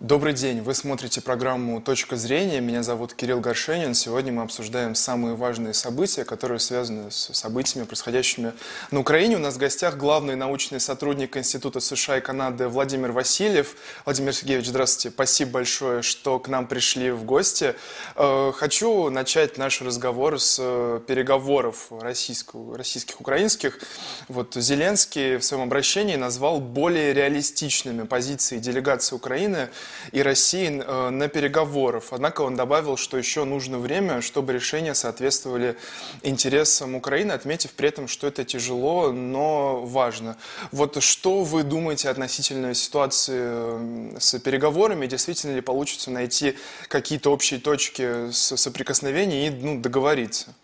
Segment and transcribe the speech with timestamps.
[0.00, 2.60] Добрый день, вы смотрите программу «Точка зрения».
[2.60, 3.94] Меня зовут Кирилл Горшенин.
[3.94, 8.52] Сегодня мы обсуждаем самые важные события, которые связаны с событиями, происходящими
[8.92, 9.34] на Украине.
[9.34, 13.74] У нас в гостях главный научный сотрудник Института США и Канады Владимир Васильев.
[14.04, 15.12] Владимир Сергеевич, здравствуйте.
[15.12, 17.74] Спасибо большое, что к нам пришли в гости.
[18.14, 23.80] Э, хочу начать наш разговор с э, переговоров российских, украинских.
[24.28, 29.70] Вот Зеленский в своем обращении назвал более реалистичными позиции делегации Украины–
[30.12, 32.12] и России э, на переговоров.
[32.12, 35.76] Однако он добавил, что еще нужно время, чтобы решения соответствовали
[36.22, 40.36] интересам Украины, отметив при этом, что это тяжело, но важно.
[40.72, 45.06] Вот что вы думаете относительно ситуации э, с переговорами?
[45.06, 46.56] Действительно ли получится найти
[46.88, 50.54] какие-то общие точки соприкосновения и ну, договориться?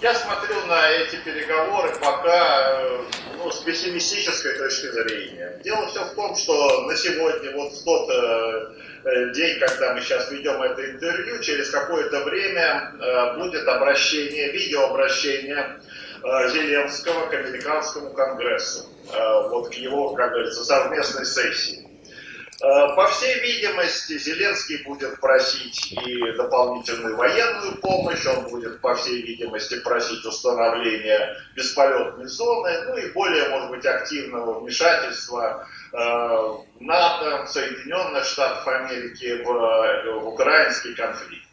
[0.00, 3.04] Я смотрю на эти переговоры пока э,
[3.50, 5.60] ну, с пессимистической точки зрения.
[5.64, 8.68] Дело все в том, что на сегодня, вот в тот э,
[9.04, 15.80] э день, когда мы сейчас ведем это интервью, через какое-то время э, будет обращение, видеообращение
[16.22, 21.89] э, Зеленского к американскому конгрессу, э, вот к его, как говорится, совместной сессии.
[22.62, 29.22] Э, по всей видимости, Зеленский будет просить и дополнительную военную помощь, он будет, по всей
[29.22, 38.24] видимости, просить установления бесполетной зоны, ну и более, может быть, активного вмешательства э, НАТО, Соединенных
[38.26, 41.49] Штатов Америки э, в украинский конфликт.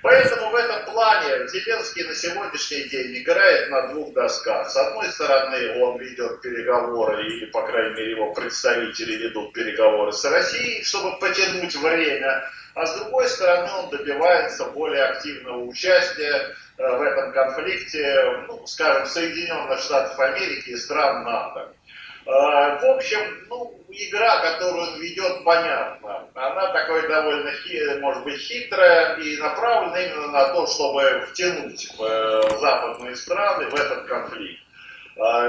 [0.00, 4.70] Поэтому в этом плане Зеленский на сегодняшний день играет на двух досках.
[4.70, 10.24] С одной стороны, он ведет переговоры, или, по крайней мере, его представители ведут переговоры с
[10.24, 12.48] Россией, чтобы потянуть время.
[12.74, 19.04] А с другой стороны, он добивается более активного участия э, в этом конфликте, ну, скажем,
[19.06, 21.72] Соединенных Штатов Америки и стран НАТО.
[22.28, 26.26] А, в общем, ну, игра, которую он ведет, понятна.
[26.34, 27.50] Она такой довольно,
[28.00, 34.04] может быть, хитрая и направлена именно на то, чтобы втянуть э, западные страны в этот
[34.04, 34.62] конфликт.
[35.18, 35.46] А,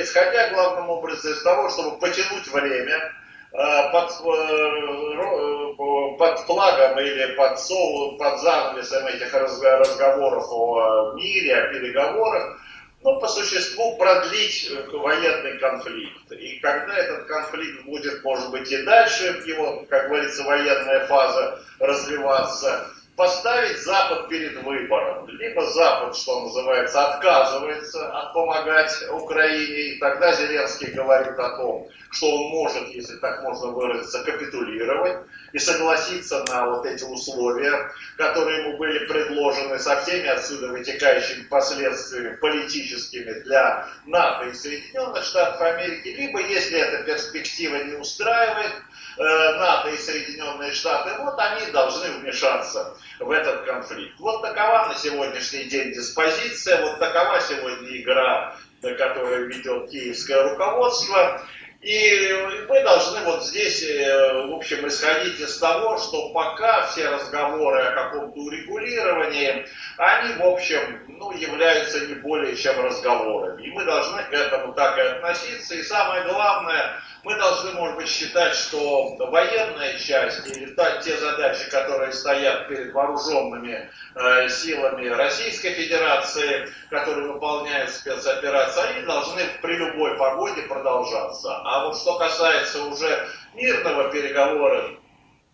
[0.00, 3.12] исходя главным образом из того, чтобы потянуть время,
[3.50, 12.58] под, э, под флагом или под, соу, под занавесом этих разговоров о мире, о переговорах,
[13.02, 16.32] ну, по существу продлить э, военный конфликт.
[16.32, 22.90] И когда этот конфликт будет, может быть, и дальше, его, как говорится, военная фаза развиваться,
[23.18, 25.28] поставить Запад перед выбором.
[25.28, 32.30] Либо Запад, что называется, отказывается от помогать Украине, и тогда Зеленский говорит о том, что
[32.30, 35.18] он может, если так можно выразиться, капитулировать
[35.52, 42.36] и согласиться на вот эти условия, которые ему были предложены со всеми отсюда вытекающими последствиями
[42.36, 48.72] политическими для НАТО и Соединенных Штатов Америки, либо, если эта перспектива не устраивает,
[49.18, 54.18] э, НАТО и Соединенные Штаты, вот они должны вмешаться в этот конфликт.
[54.18, 61.42] Вот такова на сегодняшний день диспозиция, вот такова сегодня игра, которую ведет киевское руководство.
[61.80, 67.80] И мы должны вот здесь, э, в общем, исходить из того, что пока все разговоры
[67.82, 69.64] о каком-то урегулировании,
[69.96, 73.64] они, в общем, ну, являются не более чем разговорами.
[73.64, 75.76] И мы должны к этому так и относиться.
[75.76, 82.12] И самое главное, мы должны, может быть, считать, что военная часть или те задачи, которые
[82.12, 90.62] стоят перед вооруженными э, силами Российской Федерации, которые выполняют спецоперации, они должны при любой погоде
[90.62, 91.60] продолжаться.
[91.70, 94.96] А вот что касается уже мирного переговора,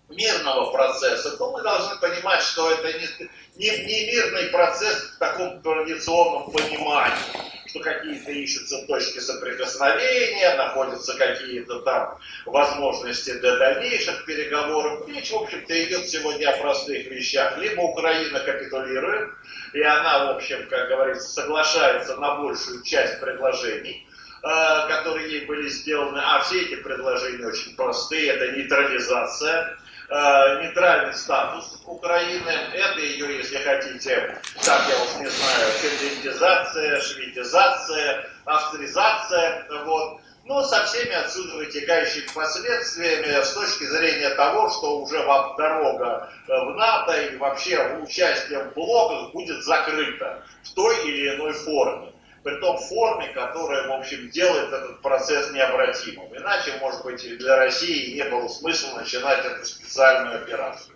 [0.08, 3.08] мирного процесса, то мы должны понимать, что это не,
[3.56, 11.80] не, не мирный процесс в таком традиционном понимании что какие-то ищутся точки соприкосновения, находятся какие-то
[11.80, 15.08] там возможности для дальнейших переговоров.
[15.08, 17.58] Речь, в общем-то, идет сегодня о простых вещах.
[17.58, 19.30] Либо Украина капитулирует,
[19.72, 24.06] и она, в общем, как говорится, соглашается на большую часть предложений,
[24.44, 29.78] которые ей были сделаны, а все эти предложения очень простые, это нейтрализация,
[30.10, 32.50] э, нейтральный статус Украины.
[32.74, 39.66] Это ее, если хотите, так я уж не знаю, финляндизация, шведизация, австризация.
[39.86, 40.20] Вот.
[40.44, 46.74] Но со всеми отсюда вытекающими последствиями с точки зрения того, что уже вам дорога в
[46.76, 52.13] НАТО и вообще участие в блоках будет закрыта в той или иной форме
[52.44, 56.28] при том форме, которая, в общем, делает этот процесс необратимым.
[56.36, 60.94] Иначе, может быть, для России не было смысла начинать эту специальную операцию.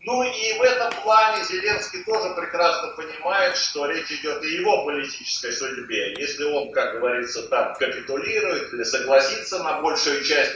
[0.00, 5.50] Ну и в этом плане Зеленский тоже прекрасно понимает, что речь идет о его политической
[5.50, 6.14] судьбе.
[6.18, 10.52] Если он, как говорится, там капитулирует или согласится на большую часть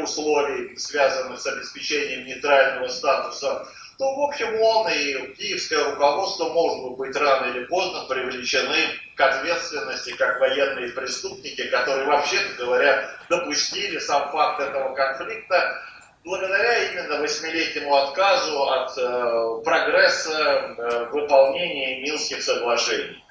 [0.00, 7.16] условий, связанных с обеспечением нейтрального статуса, то, в общем, он и киевское руководство, может быть,
[7.16, 8.76] рано или поздно привлечены
[9.16, 15.82] к ответственности как военные преступники, которые, вообще-то говоря, допустили сам факт этого конфликта
[16.26, 23.22] благодаря именно восьмилетнему отказу от э, прогресса э, выполнения Минских соглашений.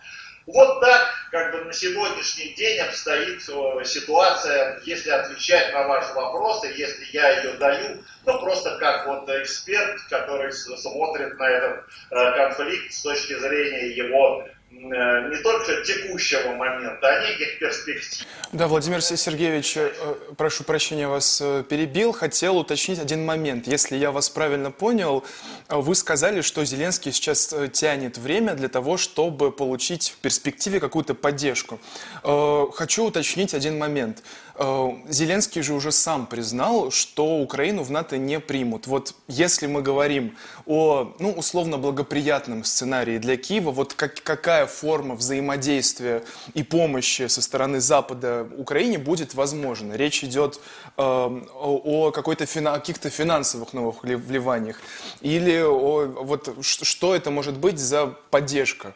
[0.48, 6.68] Вот так, как бы на сегодняшний день обстоит э, ситуация, если отвечать на ваши вопросы,
[6.68, 12.94] если я ее даю, ну просто как вот эксперт, который смотрит на этот э, конфликт
[12.94, 18.28] с точки зрения его не только текущего момента, а неких перспектив.
[18.52, 19.92] Да, Владимир Сергеевич, э,
[20.38, 22.12] прошу прощения, вас э, перебил.
[22.12, 23.68] Хотел уточнить один момент.
[23.68, 25.24] Если я вас правильно понял,
[25.70, 31.80] вы сказали, что Зеленский сейчас тянет время для того, чтобы получить в перспективе какую-то поддержку.
[32.24, 34.24] Хочу уточнить один момент.
[34.58, 38.88] Зеленский же уже сам признал, что Украину в НАТО не примут.
[38.88, 45.16] Вот если мы говорим о, ну, условно благоприятном сценарии для Киева, вот как, какая форма
[45.16, 46.24] взаимодействия
[46.54, 49.94] и помощи со стороны Запада Украине будет возможна?
[49.94, 50.62] Речь идет
[50.98, 54.80] э, о, какой-то каких-то финансовых новых вливаниях
[55.20, 58.94] или о, вот что это может быть за поддержка?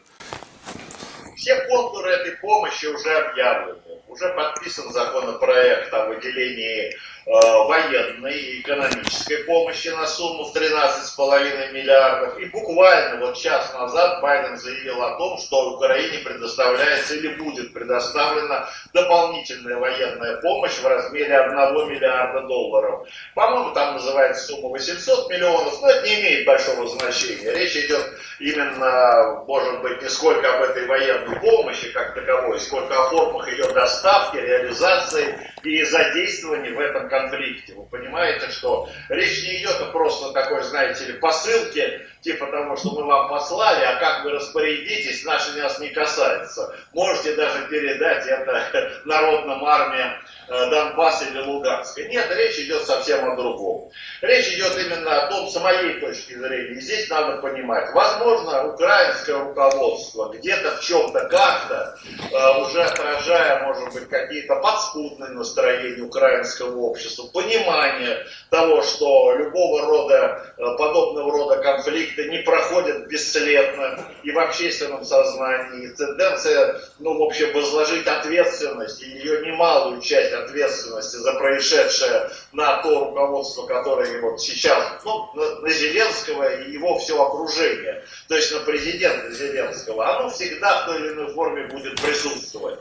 [1.36, 3.89] Все контуры этой помощи уже объявлены.
[4.10, 6.92] Уже подписан законопроект о выделении
[7.30, 12.38] военной и экономической помощи на сумму в 13,5 миллиардов.
[12.38, 18.68] И буквально вот час назад Байден заявил о том, что Украине предоставляется или будет предоставлена
[18.92, 23.06] дополнительная военная помощь в размере 1 миллиарда долларов.
[23.34, 27.52] По-моему, там называется сумма 800 миллионов, но это не имеет большого значения.
[27.52, 28.04] Речь идет
[28.40, 33.72] именно, может быть, не сколько об этой военной помощи как таковой, сколько о формах ее
[33.72, 37.19] доставки, реализации и задействования в этом конфликте.
[37.74, 42.90] Вы понимаете, что речь не идет о просто такой, знаете ли, посылке, типа того, что
[42.92, 46.74] мы вам послали, а как вы распорядитесь, наши нас не касается.
[46.92, 50.12] Можете даже передать это народным армиям
[50.48, 52.02] э, Донбасса или Луганска.
[52.04, 53.90] Нет, речь идет совсем о другом.
[54.20, 59.38] Речь идет именно о том, с моей точки зрения, и здесь надо понимать, возможно, украинское
[59.38, 61.96] руководство где-то в чем-то как-то,
[62.30, 66.99] э, уже отражая, может быть, какие-то подспудные настроения украинского общества,
[67.32, 74.38] понимание того, что любого рода, э, подобного рода конфликт конфликты не проходят бесследно и в
[74.38, 75.88] общественном сознании.
[75.88, 83.06] Тенденция, ну, в общем, возложить ответственность, и ее немалую часть ответственности за происшедшее на то
[83.06, 89.30] руководство, которое вот сейчас, ну, на Зеленского и его все окружение, то есть на президента
[89.32, 92.78] Зеленского, оно всегда в той или иной форме будет присутствовать.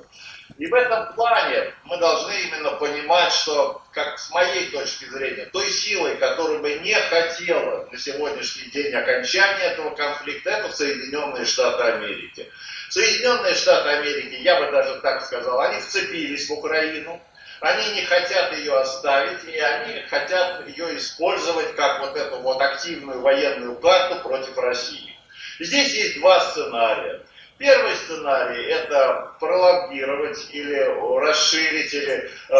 [0.59, 5.69] И в этом плане мы должны именно понимать, что, как с моей точки зрения, той
[5.69, 12.51] силой, которая бы не хотела на сегодняшний день окончания этого конфликта, это Соединенные Штаты Америки.
[12.89, 17.21] Соединенные Штаты Америки, я бы даже так сказал, они вцепились в Украину,
[17.61, 23.21] они не хотят ее оставить, и они хотят ее использовать как вот эту вот активную
[23.21, 25.17] военную карту против России.
[25.59, 27.21] Здесь есть два сценария.
[27.59, 30.79] Первый сценарий– это пролоббировать или
[31.19, 32.55] расширить, или э,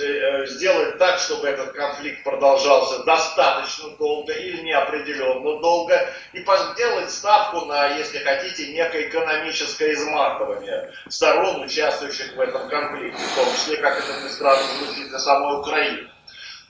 [0.00, 6.40] э, сделать так, чтобы этот конфликт продолжался достаточно долго или неопределенно долго, и
[6.74, 13.46] сделать ставку на, если хотите, некое экономическое изматывание сторон, участвующих в этом конфликте, в том
[13.54, 16.08] числе, как это ни странно звучит, для самой Украины.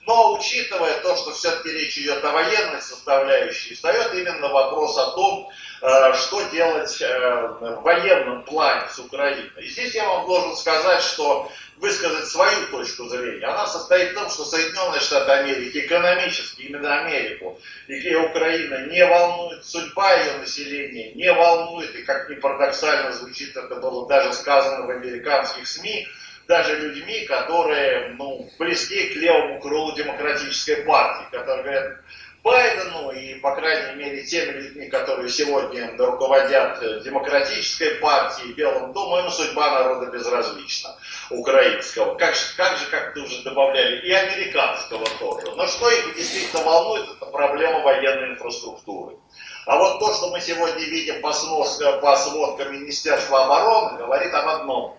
[0.06, 5.50] Но учитывая то, что все-таки речь идет о военной составляющей, встает именно вопрос о том,
[5.82, 9.50] Э, что делать э, в военном плане с Украиной.
[9.60, 13.44] И здесь я вам должен сказать, что высказать свою точку зрения.
[13.44, 19.66] Она состоит в том, что Соединенные Штаты Америки экономически, именно Америку и Украина не волнует,
[19.66, 24.90] судьба ее населения не волнует, и как ни парадоксально звучит, это было даже сказано в
[24.90, 26.08] американских СМИ,
[26.46, 31.98] даже людьми, которые ну, близки к левому крылу демократической партии, которые говорят,
[32.46, 39.24] Байдену и, по крайней мере, теми людьми, которые сегодня руководят э, демократической партией, Белым домом,
[39.24, 40.96] им судьба народа безразлична,
[41.30, 42.14] украинского.
[42.14, 45.56] Как, как же, как ты уже добавляли, и американского тоже.
[45.56, 49.16] Но что их действительно волнует, это проблема военной инфраструктуры.
[49.66, 54.48] А вот то, что мы сегодня видим по, снос, по сводкам Министерства обороны, говорит об
[54.48, 54.98] одном.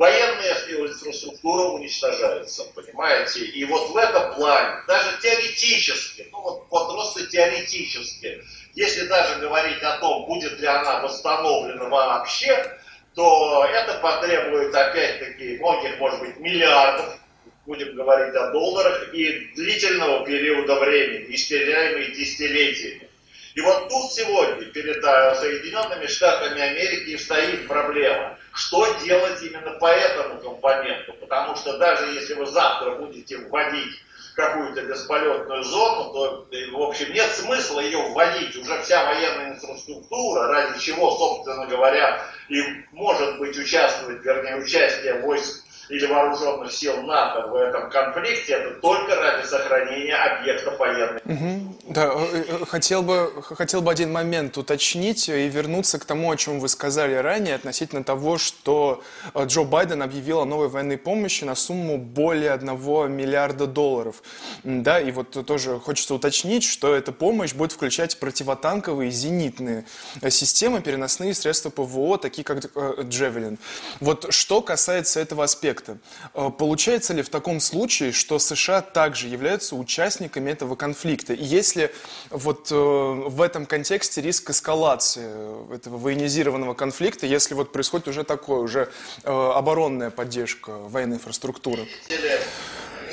[0.00, 3.44] Военная инфраструктура уничтожается, понимаете?
[3.44, 8.42] И вот в этом плане, даже теоретически, ну вот, вот просто теоретически,
[8.74, 12.78] если даже говорить о том, будет ли она восстановлена вообще,
[13.14, 17.18] то это потребует опять-таки многих, может быть, миллиардов,
[17.66, 23.06] будем говорить о долларах, и длительного периода времени, исчисляемые десятилетиями.
[23.54, 29.86] И вот тут сегодня перед э, Соединенными Штатами Америки стоит проблема, что делать именно по
[29.86, 34.00] этому компоненту, потому что даже если вы завтра будете вводить
[34.34, 38.56] какую-то бесполетную зону, то, в общем, нет смысла ее вводить.
[38.56, 45.64] Уже вся военная инфраструктура, ради чего, собственно говоря, и может быть участвовать, вернее, участие войск
[45.90, 51.20] или вооруженных сил НАТО в этом конфликте, это только ради сохранения объекта военной.
[51.24, 51.76] Угу.
[51.88, 56.36] Да, э, э, хотел бы, хотел бы один момент уточнить и вернуться к тому, о
[56.36, 59.02] чем вы сказали ранее, относительно того, что
[59.34, 64.22] э, Джо Байден объявил о новой военной помощи на сумму более 1 миллиарда долларов.
[64.62, 69.84] Да, и вот тоже хочется уточнить, что эта помощь будет включать противотанковые зенитные
[70.28, 72.64] системы, переносные средства ПВО, такие как
[73.02, 73.58] Джевелин.
[73.98, 75.98] Вот что касается этого аспекта, аспекта.
[76.34, 81.32] Э, получается ли в таком случае, что США также являются участниками этого конфликта?
[81.32, 81.90] И есть ли
[82.30, 88.60] вот э, в этом контексте риск эскалации этого военизированного конфликта, если вот происходит уже такое,
[88.60, 88.90] уже
[89.24, 91.86] э, оборонная поддержка военной инфраструктуры?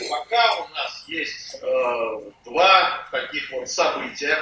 [0.09, 4.37] Пока у нас есть э, два таких вот события,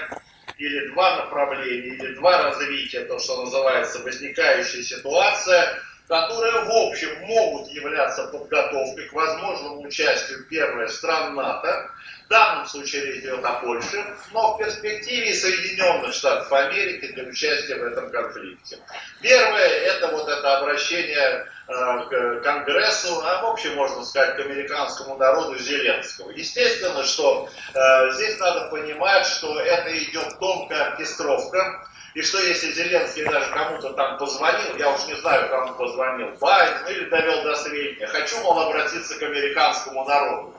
[0.58, 7.70] или два направления, или два развития, то, что называется возникающая ситуация– которые в общем могут
[7.70, 11.90] являться подготовкой к возможному участию первой стран НАТО,
[12.26, 17.76] в данном случае речь идет о Польше, но в перспективе Соединенных Штатов Америки для участия
[17.76, 18.80] в этом конфликте.
[19.22, 25.18] Первое– это вот это обращение э, к Конгрессу, а в общем, можно сказать, к американскому
[25.18, 26.32] народу Зеленского.
[26.32, 33.26] Естественно, что э, здесь надо понимать, что это идет тонкая оркестровка, и что если Зеленский
[33.26, 38.08] даже кому-то там позвонил, я уж не знаю, кому позвонил, Байден или довел до сведения,
[38.08, 40.54] хочу, мол, обратиться к американскому народу.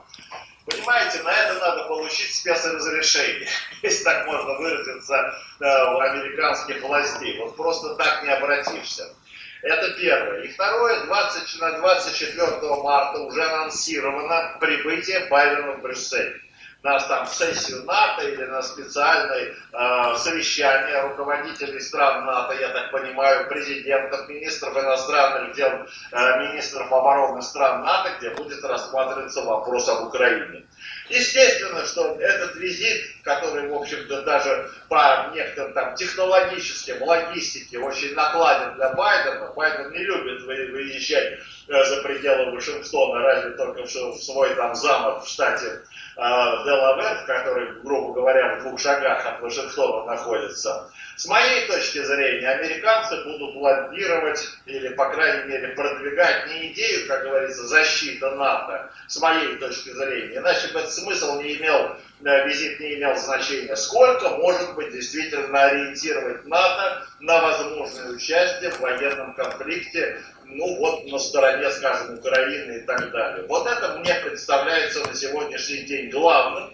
[0.67, 3.49] Понимаете, на это надо получить спецразрешение,
[3.81, 7.39] если так можно выразиться э, у американских властей.
[7.39, 9.15] Вот просто так не обратишься.
[9.63, 10.43] Это первое.
[10.43, 16.39] И второе, 20, на 24 марта уже анонсировано прибытие Байдена в Брюссель
[16.83, 23.47] на там, сессию НАТО или на специальное э, совещание руководителей стран НАТО, я так понимаю,
[23.47, 25.71] президентов, министров иностранных дел,
[26.11, 30.65] э, министров обороны стран НАТО, где будет рассматриваться вопрос об Украине.
[31.09, 38.75] Естественно, что этот визит, который, в общем-то, даже по некоторым там технологическим, логистике очень накладен
[38.75, 44.75] для Байдена, Байден не любит выезжать э, за пределы Вашингтона, разве только в свой там
[44.75, 45.81] замок в штате
[46.17, 52.49] Э, Делавер, который, грубо говоря, в двух шагах от Вашингтона находится, с моей точки зрения,
[52.49, 59.19] американцы будут лоббировать или, по крайней мере, продвигать не идею, как говорится, защиты НАТО, с
[59.21, 63.75] моей точки зрения, иначе бы этот смысл не имел, визит не имел значения.
[63.75, 71.19] Сколько может быть действительно ориентировать НАТО на возможное участие в военном конфликте ну вот на
[71.19, 73.45] стороне, скажем, Украины и так далее.
[73.47, 76.73] Вот это мне представляется на сегодняшний день главным,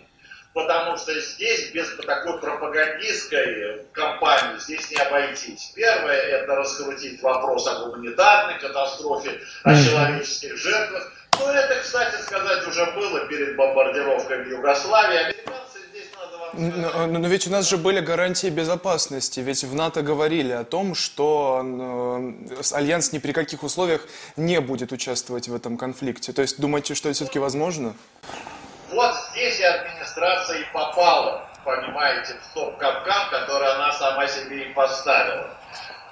[0.53, 5.71] потому что здесь без такой пропагандистской кампании здесь не обойтись.
[5.75, 11.11] Первое– это раскрутить вопрос о гуманитарной катастрофе, о человеческих жертвах.
[11.39, 15.17] Ну, это, кстати сказать, уже было перед бомбардировкой в Югославии.
[15.17, 15.53] Американцы
[16.53, 20.93] но, но ведь у нас же были гарантии безопасности, ведь в НАТО говорили о том,
[20.93, 26.31] что э, Альянс ни при каких условиях не будет участвовать в этом конфликте.
[26.31, 27.95] То есть думаете, что это все-таки возможно?
[28.91, 34.73] Вот здесь и администрация и попала, понимаете, в тот капкан, который она сама себе и
[34.73, 35.49] поставила.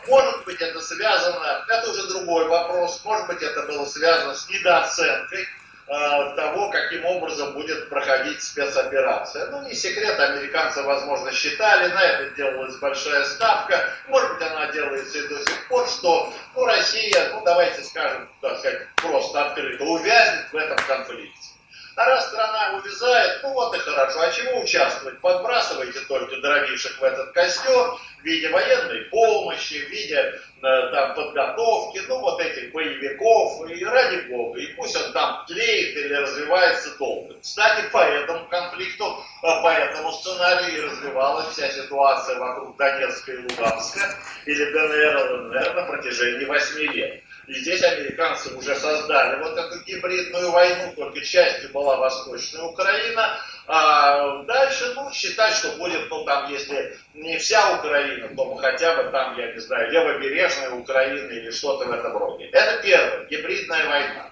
[0.08, 5.48] Может быть, это связано, это уже другой вопрос, может быть, это было связано с недооценкой
[5.93, 9.48] Э, того, каким образом будет проходить спецоперация.
[9.48, 15.17] Ну, не секрет, американцы, возможно, считали, на это делалась большая ставка, может быть, она делается
[15.17, 20.53] и до сих пор, что ну, Россия, ну, давайте скажем, так сказать, просто открыто, увязнет
[20.53, 21.50] в этом конфликте.
[21.98, 24.22] А раз страна увязает, ну вот и хорошо.
[24.22, 25.20] А чего участвовать?
[25.20, 32.01] Подбрасывайте только дровишек в этот костер в виде военной помощи, в виде э, там, подготовки,
[32.07, 37.35] ну вот этих боевиков, и ради бога, и пусть он там тлеет или развивается долго.
[37.41, 43.37] Кстати, по этому конфликту, э, по этому сценарию и развивалась вся ситуация вокруг Донецка и
[43.37, 44.01] Луганска,
[44.45, 47.23] или ДНР, ЛНР на протяжении восьми лет.
[47.47, 54.44] И здесь американцы уже создали вот эту гибридную войну, только частью была Восточная Украина, а
[54.44, 59.38] дальше, ну, считать, что будет, ну, там, если не вся Украина, то хотя бы там,
[59.38, 62.46] я не знаю, левобережная Украина или что-то в этом роде.
[62.46, 64.30] Это первое, гибридная война.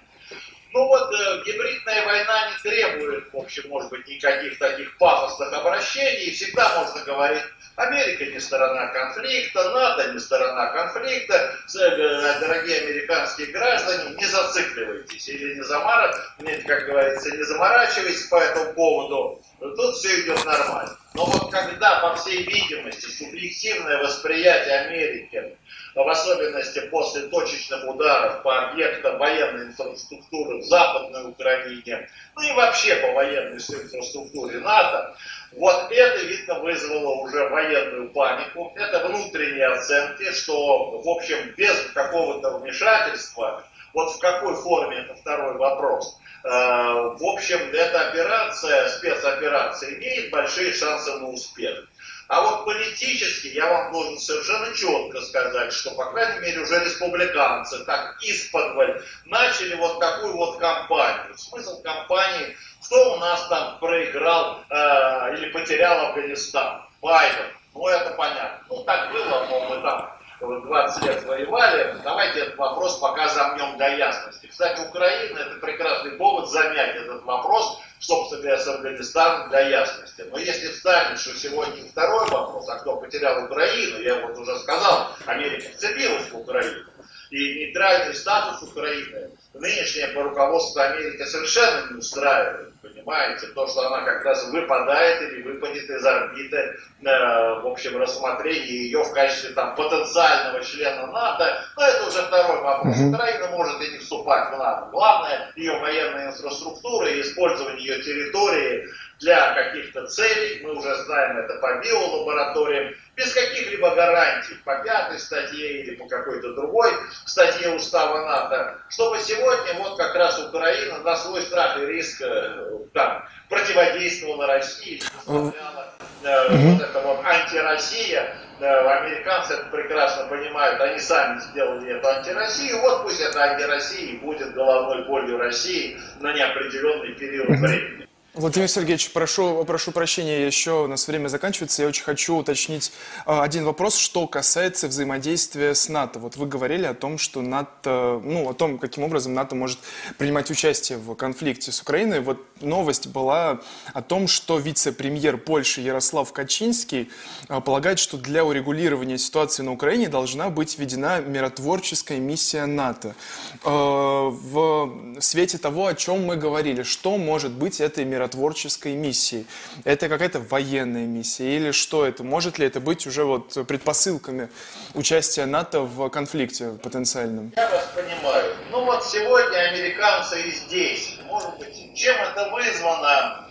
[0.72, 6.30] Ну вот э, гибридная война не требует, в общем, может быть, никаких таких пафосных обращений.
[6.30, 7.42] Всегда можно говорить,
[7.74, 11.56] Америка не сторона конфликта, НАТО не сторона конфликта.
[11.76, 18.72] Э, дорогие американские граждане, не зацикливайтесь или не замарывайтесь, как говорится, не заморачивайтесь по этому
[18.74, 19.42] поводу.
[19.58, 20.96] Тут все идет нормально.
[21.14, 25.56] Но вот когда, по всей видимости, субъективное восприятие Америки
[25.94, 32.96] в особенности после точечных ударов по объектам военной инфраструктуры в Западной Украине, ну и вообще
[32.96, 35.16] по военной инфраструктуре НАТО,
[35.52, 38.72] вот это, видно, вызвало уже военную панику.
[38.76, 45.56] Это внутренние оценки, что, в общем, без какого-то вмешательства, вот в какой форме, это второй
[45.56, 51.88] вопрос, э, в общем, эта операция, спецоперация, имеет большие шансы на успех.
[52.30, 57.84] А вот политически я вам должен совершенно четко сказать, что, по крайней мере, уже республиканцы
[57.84, 58.76] так из-под
[59.24, 61.36] начали вот такую вот кампанию.
[61.36, 66.86] Смысл кампании, кто у нас там проиграл э, или потерял Афганистан?
[67.02, 67.46] Байден.
[67.74, 68.64] Ну, это понятно.
[68.68, 73.88] Ну, так было, но мы там 20 лет воевали, давайте этот вопрос пока замнем до
[73.88, 74.46] ясности.
[74.46, 80.24] Кстати, Украина это прекрасный повод замять этот вопрос, собственно говоря, с Афганистаном для ясности.
[80.30, 85.12] Но если встанет, что сегодня второй вопрос, а кто потерял Украину, я вот уже сказал,
[85.26, 86.84] Америка вцепилась в Украину.
[87.30, 94.04] И нейтральный статус Украины нынешнее по руководству Америки совершенно не устраивает понимаете, то, что она
[94.04, 99.74] как раз выпадает или выпадет из орбиты, э, в общем, рассмотрение ее в качестве там
[99.74, 102.96] потенциального члена НАТО, но это уже второй вопрос.
[102.98, 103.08] Угу.
[103.10, 104.88] Украина может и не вступать в НАТО.
[104.92, 108.88] Главное, ее военная инфраструктура и использование ее территории
[109.20, 115.82] для каких-то целей, мы уже знаем это по биолабораториям, без каких-либо гарантий по пятой статье
[115.82, 116.90] или по какой-то другой
[117.26, 122.78] статье устава НАТО, чтобы сегодня вот как раз Украина на свой страх и риск э,
[122.94, 125.92] там, противодействовала России, составляла
[126.24, 132.80] э, вот это вот антироссия, э, американцы это прекрасно понимают, они сами сделали эту антироссию,
[132.80, 138.09] вот пусть эта антироссия будет головной болью России на неопределенный период времени.
[138.34, 141.82] Владимир Сергеевич, прошу, прошу прощения, еще у нас время заканчивается.
[141.82, 142.92] Я очень хочу уточнить
[143.26, 146.20] э, один вопрос, что касается взаимодействия с НАТО.
[146.20, 149.80] Вот вы говорили о том, что НАТО, ну, о том, каким образом НАТО может
[150.16, 152.20] принимать участие в конфликте с Украиной.
[152.20, 153.62] Вот новость была
[153.94, 157.10] о том, что вице-премьер Польши Ярослав Качинский
[157.48, 163.16] э, полагает, что для урегулирования ситуации на Украине должна быть введена миротворческая миссия НАТО.
[163.64, 169.46] Э, в свете того, о чем мы говорили, что может быть этой миротворческой миротворческой миссией?
[169.84, 172.22] Это какая-то военная миссия или что это?
[172.22, 174.50] Может ли это быть уже вот предпосылками
[174.94, 177.52] участия НАТО в конфликте потенциальном?
[177.56, 178.56] Я вас понимаю.
[178.70, 181.18] Ну вот сегодня американцы и здесь.
[181.24, 183.48] Может быть, чем это вызвано?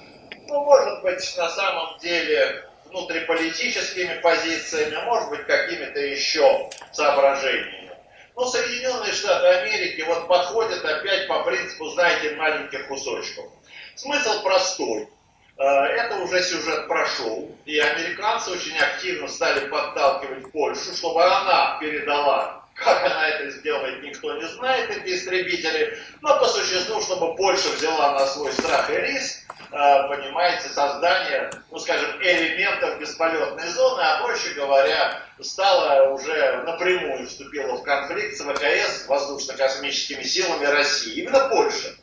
[0.47, 7.91] Ну, может быть, на самом деле внутриполитическими позициями, может быть, какими-то еще соображениями.
[8.35, 13.45] Но Соединенные Штаты Америки вот подходят опять по принципу, знаете, маленьких кусочков.
[13.99, 15.09] Смысл простой.
[15.57, 22.63] Э, это уже сюжет прошел, и американцы очень активно стали подталкивать Польшу, чтобы она передала,
[22.75, 28.13] как она это сделает, никто не знает, эти истребители, но по существу, чтобы Польша взяла
[28.13, 34.53] на свой страх и риск, э, понимаете, создание, ну скажем, элементов бесполетной зоны, а проще
[34.53, 41.97] говоря, стала уже напрямую вступила в конфликт с ВКС, воздушно-космическими силами России, именно Польша.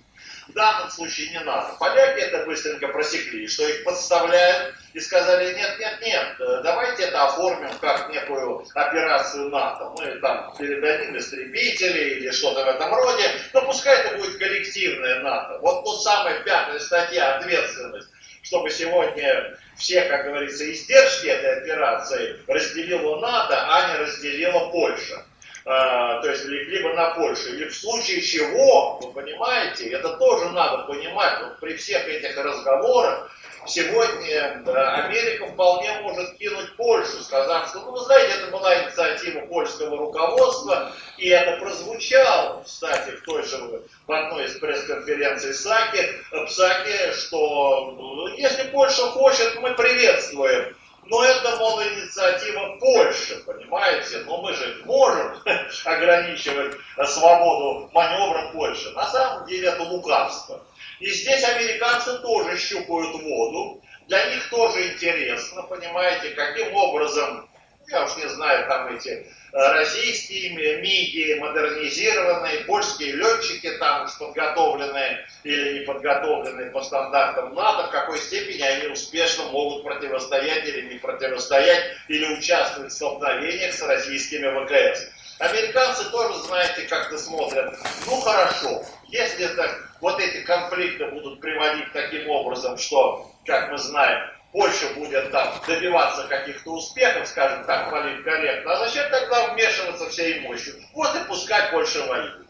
[0.48, 1.74] В данном случае не надо.
[1.78, 7.24] Поляки это быстренько просекли, что их подставляют и сказали, нет, нет, нет, э, давайте это
[7.24, 9.92] оформим как некую операцию НАТО.
[9.98, 15.58] Мы там передадим истребители или что-то в этом роде, но пускай это будет коллективное НАТО.
[15.60, 18.08] Вот тут самая пятая статья ответственность
[18.46, 25.24] чтобы сегодня все, как говорится, издержки этой операции разделила НАТО, а не разделила Польша.
[25.68, 30.84] А, то есть либо на Польшу, или в случае чего, вы понимаете, это тоже надо
[30.84, 33.32] понимать, вот при всех этих разговорах,
[33.66, 39.98] сегодня Америка вполне может кинуть Польшу, сказав, что, ну, вы знаете, это была инициатива польского
[39.98, 46.08] руководства, и это прозвучало, кстати, в той же, в одной из пресс-конференций Саки,
[46.46, 50.76] Псаки, что ну, если Польша хочет, мы приветствуем
[51.08, 54.18] но это, мол, инициатива Польши, понимаете?
[54.26, 55.40] Но мы же можем
[55.84, 58.90] ограничивать свободу маневра Польши.
[58.90, 60.62] На самом деле это лукавство.
[60.98, 63.82] И здесь американцы тоже щупают воду.
[64.08, 67.48] Для них тоже интересно, понимаете, каким образом,
[67.88, 70.50] я уж не знаю, там эти Э, российские
[70.82, 78.18] МИГи модернизированные, польские летчики там уж подготовленные или не подготовленные по стандартам НАТО, в какой
[78.18, 85.06] степени они успешно могут противостоять или не противостоять, или участвовать в столкновениях с российскими ВКС.
[85.38, 89.70] Американцы тоже, знаете, как-то смотрят, ну хорошо, если это,
[90.02, 96.26] вот эти конфликты будут приводить таким образом, что, как мы знаем, Польша будет там добиваться
[96.28, 100.76] каких-то успехов, скажем так, политкорректно, а зачем тогда вмешиваться всей мощью?
[100.94, 102.46] Вот и пускай Польша воюет.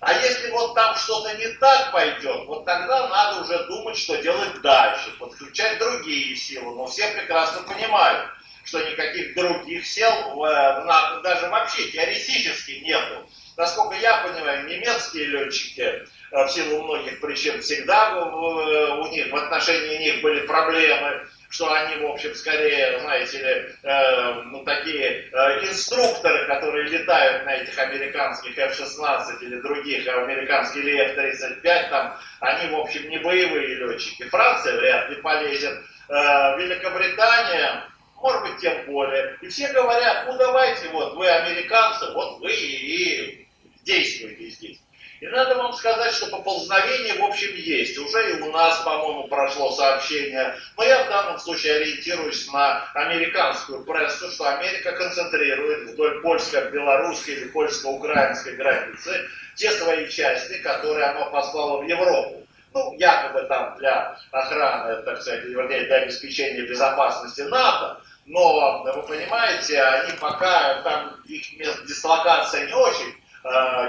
[0.00, 4.58] А если вот там что-то не так пойдет, вот тогда надо уже думать, что делать
[4.62, 6.74] дальше, подключать другие силы.
[6.74, 8.30] Но все прекрасно понимают,
[8.64, 10.08] что никаких других сил
[10.42, 13.28] э, даже вообще теоретически нету.
[13.58, 19.98] Насколько я понимаю, немецкие летчики э, в силу многих причин всегда у них в отношении
[19.98, 26.46] них были проблемы что они, в общем, скорее, знаете ли, э, ну, такие э, инструкторы,
[26.46, 33.10] которые летают на этих американских F-16 или других, американских или F-35, там, они, в общем,
[33.10, 34.28] не боевые летчики.
[34.28, 35.76] Франция вряд ли полезет.
[36.08, 37.84] Э, Великобритания,
[38.14, 39.36] может быть, тем более.
[39.40, 43.48] И все говорят, ну давайте, вот вы американцы, вот вы и
[43.82, 44.80] действуйте здесь.
[45.20, 47.98] И надо вам сказать, что поползновение, в общем, есть.
[47.98, 50.56] Уже и у нас, по-моему, прошло сообщение.
[50.78, 57.48] Но я в данном случае ориентируюсь на американскую прессу, что Америка концентрирует вдоль польско-белорусской или
[57.48, 62.46] польско-украинской границы те свои части, которые она послала в Европу.
[62.72, 69.82] Ну, якобы там для охраны, так сказать, вернее, для обеспечения безопасности НАТО, но, вы понимаете,
[69.82, 73.19] они пока, там их место дислокация не очень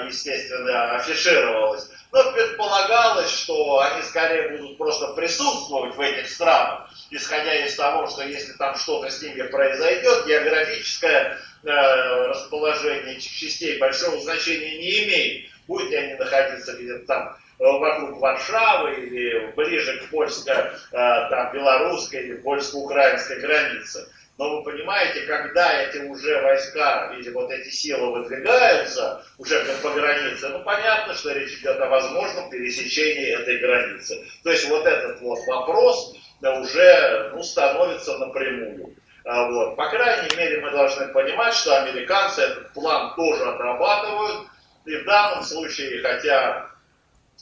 [0.07, 1.89] естественно, афишировалось.
[2.11, 8.23] Но предполагалось, что они скорее будут просто присутствовать в этих странах, исходя из того, что
[8.23, 15.51] если там что-то с ними произойдет, географическое э, расположение этих частей большого значения не имеет.
[15.67, 22.35] Будут ли они находиться где-то там э, вокруг Варшавы или ближе к польско-белорусской э, или
[22.37, 24.07] польско-украинской границе.
[24.37, 30.49] Но вы понимаете, когда эти уже войска или вот эти силы выдвигаются уже по границе,
[30.49, 34.25] ну понятно, что речь идет о возможном пересечении этой границы.
[34.43, 38.95] То есть вот этот вот вопрос да, уже ну, становится напрямую.
[39.25, 39.75] А вот.
[39.75, 44.47] По крайней мере, мы должны понимать, что американцы этот план тоже отрабатывают.
[44.85, 46.71] И в данном случае, хотя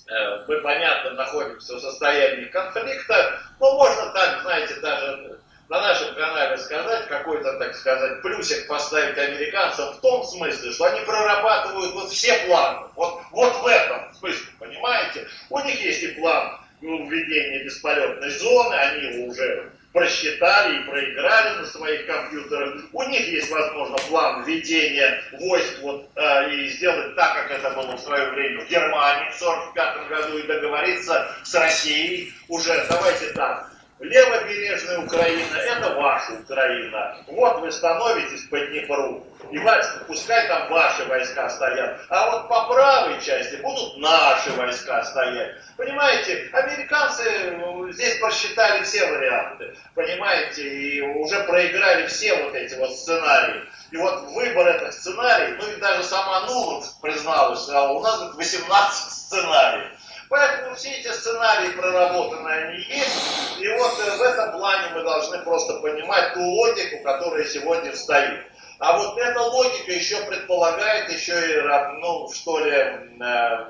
[0.08, 5.40] э, мы, понятно, находимся в состоянии конфликта, но можно так, знаете, даже
[5.70, 11.02] на нашем канале сказать, какой-то, так сказать, плюсик поставить американцам в том смысле, что они
[11.02, 12.88] прорабатывают вот все планы.
[12.96, 15.28] Вот, вот в этом смысле, понимаете?
[15.50, 21.66] У них есть и план введения бесполетной зоны, они его уже просчитали и проиграли на
[21.66, 22.82] своих компьютерах.
[22.92, 27.96] У них есть, возможно, план введения войск вот, э, и сделать так, как это было
[27.96, 33.69] в свое время в Германии в 1945 году и договориться с Россией уже, давайте так,
[34.00, 37.18] Левобережная Украина– это ваша Украина.
[37.28, 39.26] Вот вы становитесь по Днепру.
[39.52, 39.60] И
[40.08, 42.00] пускай там ваши войска стоят.
[42.08, 45.56] А вот по правой части будут наши войска стоять.
[45.76, 49.76] Понимаете, американцы ну, здесь просчитали все варианты.
[49.96, 53.64] Понимаете, и уже проиграли все вот эти вот сценарии.
[53.92, 59.12] И вот выбор этих сценариев, ну и даже сама Нуланд призналась, а у нас 18
[59.12, 59.92] сценариев.
[60.30, 63.60] Поэтому все эти сценарии проработаны, они есть.
[63.60, 68.46] И вот э, в этом плане мы должны просто понимать ту логику, которая сегодня стоит.
[68.78, 71.62] А вот эта логика еще предполагает еще и,
[72.00, 73.06] ну, что ли, э,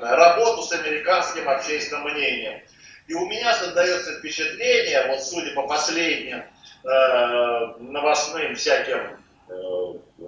[0.01, 2.61] работу с американским общественным мнением.
[3.07, 6.43] И у меня создается впечатление, вот судя по последним
[6.83, 9.17] э, новостным всяким
[9.47, 9.53] э,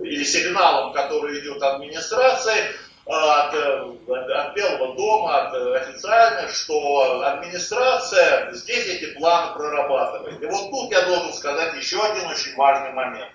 [0.02, 2.72] или сигналам, которые идут от администрации,
[3.12, 10.42] от, от Белого дома, от официальных, что администрация здесь эти планы прорабатывает.
[10.42, 13.32] И вот тут я должен сказать еще один очень важный момент.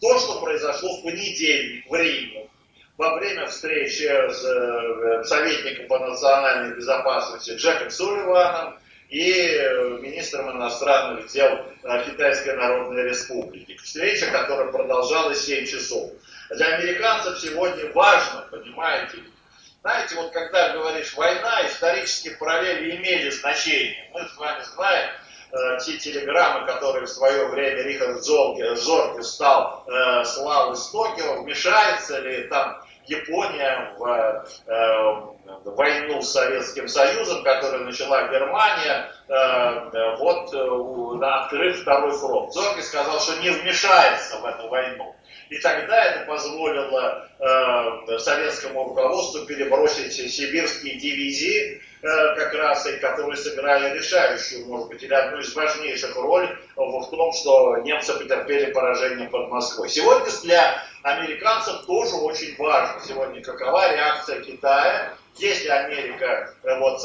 [0.00, 2.48] То, что произошло в понедельник в Риме,
[2.96, 8.78] во время встречи с э, советником по национальной безопасности Джеком Сулливаном
[9.10, 13.76] и э, министром иностранных дел э, Китайской Народной Республики.
[13.82, 16.12] Встреча, которая продолжалась 7 часов.
[16.50, 19.18] Для американцев сегодня важно, понимаете,
[19.82, 24.08] знаете, вот когда говоришь война, исторические параллели имели значение.
[24.14, 25.10] Мы с вами знаем,
[25.52, 31.42] э, те телеграммы, которые в свое время Рихард Зорге, Зорге стал э, славы с Токио,
[31.42, 40.54] вмешается ли там Япония в э, войну с Советским Союзом, которую начала Германия, э, вот
[40.54, 42.52] э, открыв второй фронт.
[42.54, 45.14] Зорги сказал, что не вмешается в эту войну.
[45.50, 53.36] И тогда это позволило э, советскому руководству перебросить сибирские дивизии, э, как раз, и которые
[53.36, 59.28] сыграли решающую, может быть, или одну из важнейших ролей в том, что немцы потерпели поражение
[59.28, 59.88] под Москвой.
[59.88, 67.02] Сегодня для американцев тоже очень важно сегодня, какова реакция Китая, если Америка э, вот,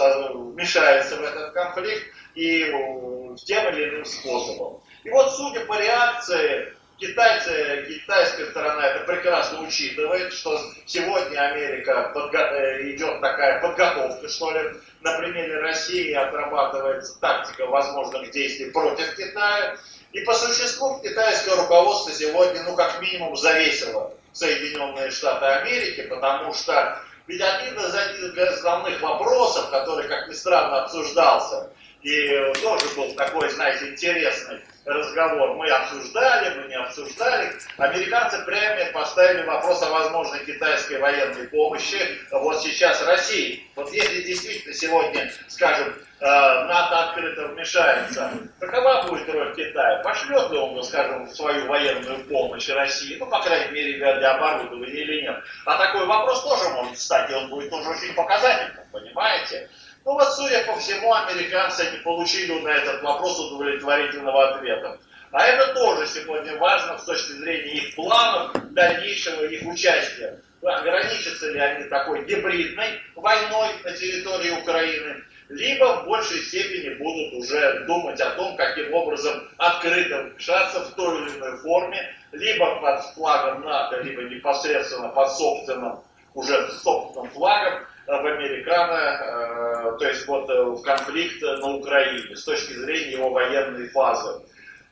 [0.54, 2.04] вмешается в этот конфликт
[2.36, 4.82] и э, тем или иным способом.
[5.04, 12.52] И вот судя по реакции Китайцы, китайская сторона это прекрасно учитывает, что сегодня Америка подго-
[12.52, 19.78] э, идет такая подготовка, что ли, на примере России отрабатывается тактика возможных действий против Китая.
[20.12, 27.02] И по существу китайское руководство сегодня, ну, как минимум, завесило Соединенные Штаты Америки, потому что
[27.28, 33.90] ведь один из основных вопросов, который, как ни странно, обсуждался, и тоже был такой, знаете,
[33.90, 35.56] интересный разговор.
[35.56, 37.54] Мы обсуждали, мы не обсуждали.
[37.78, 42.00] Американцы прямо поставили вопрос о возможной китайской военной помощи
[42.32, 43.68] вот сейчас России.
[43.76, 50.02] Вот если действительно сегодня, скажем, э, НАТО открыто вмешается, какова будет роль Китая?
[50.04, 53.18] Пошлет ли он, скажем, свою военную помощь России?
[53.20, 55.44] Ну, по крайней мере, для оборудования или нет?
[55.66, 59.70] А такой вопрос тоже может стать, и он будет тоже очень показательным, понимаете?
[60.06, 64.98] Ну вот, судя по всему, американцы не получили на этот вопрос удовлетворительного ответа.
[65.32, 70.42] А это тоже сегодня важно с точки зрения их планов дальнейшего их участия.
[70.64, 77.86] Ограничатся ли они такой гибридной войной на территории Украины, либо в большей степени будут уже
[77.86, 83.62] думать о том, каким образом открыто вмешаться в той или иной форме, либо под флагом
[83.62, 87.86] НАТО, либо непосредственно под собственным, уже собственным флагом,
[88.18, 93.30] в американо, э, то есть вот э, в конфликт на Украине с точки зрения его
[93.30, 94.42] военной фазы.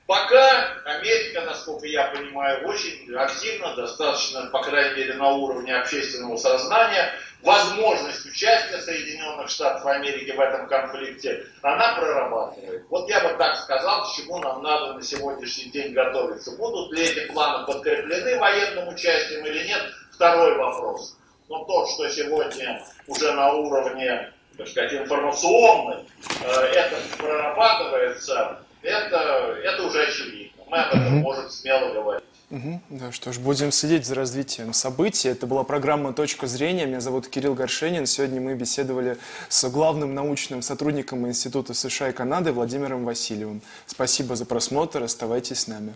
[0.06, 7.12] Пока Америка, насколько я понимаю, очень активно, достаточно, по крайней мере, на уровне общественного сознания,
[7.42, 12.84] возможность участия Соединенных Штатов Америки в этом конфликте, она прорабатывает.
[12.90, 16.56] Вот я бы так сказал, к чему нам надо на сегодняшний день готовиться.
[16.56, 21.17] Будут ли эти планы подкреплены военным участием или нет, второй вопрос.
[21.50, 26.06] Но то, что сегодня уже на уровне, так сказать, информационным,
[26.44, 30.64] э, это прорабатывается, это, это уже очевидно.
[30.68, 32.24] Мы об этом можем смело говорить.
[32.50, 32.82] Угу.
[32.90, 35.28] Да, что ж, будем следить за развитием событий.
[35.28, 36.86] Это была программа «Точка зрения».
[36.86, 38.06] Меня зовут Кирилл Горшенин.
[38.06, 39.18] Сегодня мы беседовали
[39.50, 43.62] с главным научным сотрудником Института США и Канады Владимиром Васильевым.
[43.86, 45.04] Спасибо за просмотр.
[45.04, 45.94] Оставайтесь с нами.